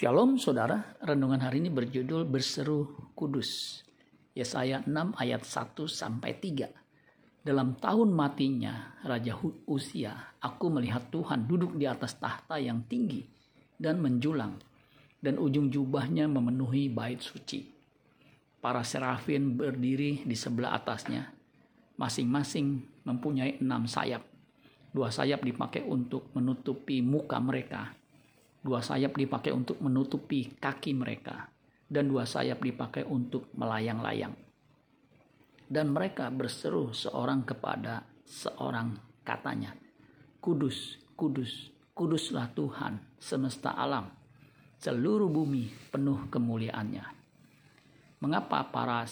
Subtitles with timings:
[0.00, 3.84] Shalom saudara, renungan hari ini berjudul Berseru Kudus.
[4.32, 7.44] Yesaya 6 ayat 1 sampai 3.
[7.44, 9.36] Dalam tahun matinya Raja
[9.68, 13.28] Usia, aku melihat Tuhan duduk di atas tahta yang tinggi
[13.76, 14.56] dan menjulang,
[15.20, 17.68] dan ujung jubahnya memenuhi bait suci.
[18.56, 21.28] Para serafin berdiri di sebelah atasnya,
[22.00, 24.24] masing-masing mempunyai enam sayap.
[24.96, 27.99] Dua sayap dipakai untuk menutupi muka mereka,
[28.60, 31.48] Dua sayap dipakai untuk menutupi kaki mereka,
[31.88, 34.36] dan dua sayap dipakai untuk melayang-layang.
[35.64, 39.72] Dan mereka berseru seorang kepada seorang katanya,
[40.44, 44.12] Kudus, kudus, kuduslah Tuhan semesta alam,
[44.76, 47.04] seluruh bumi penuh kemuliaannya.
[48.20, 49.08] Mengapa para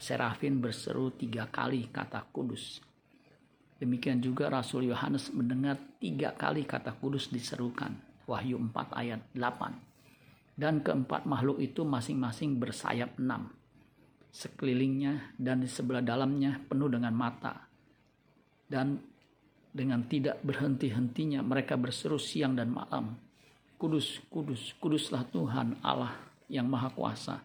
[0.00, 2.80] serafin berseru tiga kali kata kudus?
[3.76, 10.58] Demikian juga Rasul Yohanes mendengar tiga kali kata kudus diserukan Wahyu 4 ayat 8.
[10.58, 13.54] Dan keempat makhluk itu masing-masing bersayap enam.
[14.34, 17.70] Sekelilingnya dan di sebelah dalamnya penuh dengan mata.
[18.66, 18.98] Dan
[19.70, 23.14] dengan tidak berhenti-hentinya mereka berseru siang dan malam.
[23.76, 26.16] Kudus, kudus, kuduslah Tuhan Allah
[26.50, 27.44] yang maha kuasa.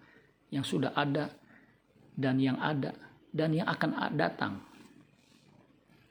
[0.49, 1.29] Yang sudah ada
[2.15, 2.95] dan yang ada
[3.31, 4.59] dan yang akan datang.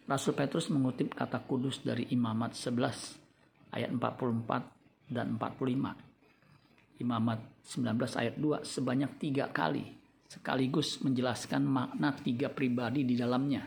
[0.04, 3.29] Rasul Petrus mengutip kata kudus dari Imamat 11
[3.74, 7.00] ayat 44 dan 45.
[7.00, 9.96] Imamat 19 ayat 2 sebanyak tiga kali
[10.30, 13.66] sekaligus menjelaskan makna tiga pribadi di dalamnya,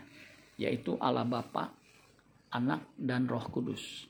[0.56, 1.68] yaitu Allah Bapa,
[2.56, 4.08] Anak, dan Roh Kudus.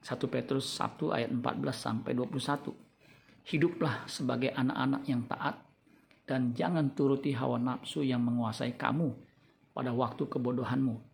[0.00, 2.72] 1 Petrus 1 ayat 14 sampai 21.
[3.44, 5.60] Hiduplah sebagai anak-anak yang taat
[6.24, 9.12] dan jangan turuti hawa nafsu yang menguasai kamu
[9.74, 11.09] pada waktu kebodohanmu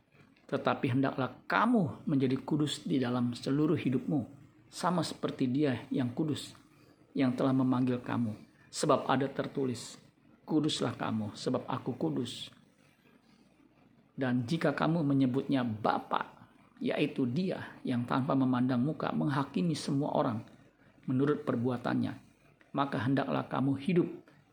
[0.46, 4.22] tetapi hendaklah kamu menjadi kudus di dalam seluruh hidupmu,
[4.70, 6.54] sama seperti Dia yang kudus,
[7.18, 8.30] yang telah memanggil kamu.
[8.70, 9.98] Sebab ada tertulis,
[10.46, 12.54] kuduslah kamu, sebab aku kudus.
[14.14, 16.30] Dan jika kamu menyebutnya Bapa,
[16.78, 20.46] yaitu Dia yang tanpa memandang muka menghakimi semua orang
[21.10, 22.14] menurut perbuatannya,
[22.70, 24.08] maka hendaklah kamu hidup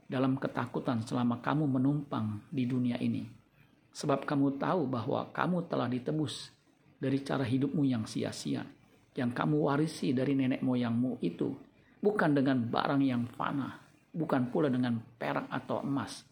[0.10, 3.43] dalam ketakutan selama kamu menumpang di dunia ini
[3.94, 6.50] Sebab kamu tahu bahwa kamu telah ditebus
[6.98, 8.66] dari cara hidupmu yang sia-sia,
[9.14, 11.54] yang kamu warisi dari nenek moyangmu itu,
[12.02, 13.78] bukan dengan barang yang fana,
[14.10, 16.26] bukan pula dengan perak atau emas,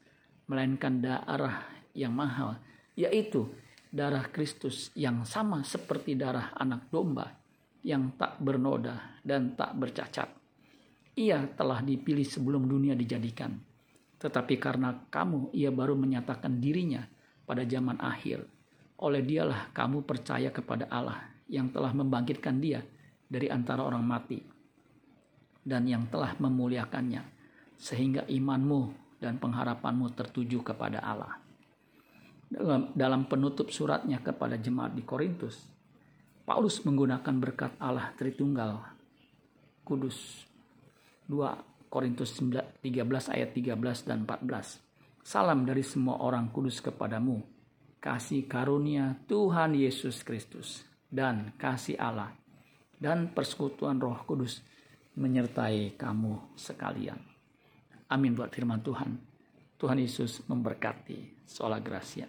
[0.50, 2.58] melainkan darah yang mahal,
[2.98, 3.46] yaitu
[3.94, 7.30] darah Kristus yang sama seperti darah anak domba
[7.86, 10.30] yang tak bernoda dan tak bercacat.
[11.14, 13.54] Ia telah dipilih sebelum dunia dijadikan.
[14.22, 17.04] Tetapi karena kamu, ia baru menyatakan dirinya
[17.52, 18.48] pada zaman akhir.
[19.04, 21.20] Oleh dialah kamu percaya kepada Allah
[21.52, 22.80] yang telah membangkitkan dia
[23.28, 24.40] dari antara orang mati
[25.68, 27.20] dan yang telah memuliakannya
[27.76, 31.36] sehingga imanmu dan pengharapanmu tertuju kepada Allah.
[32.96, 35.68] Dalam, penutup suratnya kepada jemaat di Korintus,
[36.48, 38.80] Paulus menggunakan berkat Allah Tritunggal
[39.88, 40.48] Kudus
[41.32, 42.84] 2 Korintus 13
[43.32, 44.91] ayat 13 dan 14
[45.22, 47.46] Salam dari semua orang kudus kepadamu.
[48.02, 50.82] Kasih karunia Tuhan Yesus Kristus
[51.14, 52.34] dan kasih Allah
[52.98, 54.66] dan persekutuan Roh Kudus
[55.14, 57.22] menyertai kamu sekalian.
[58.10, 59.22] Amin buat firman Tuhan.
[59.78, 61.46] Tuhan Yesus memberkati.
[61.46, 62.26] Sola Gracia.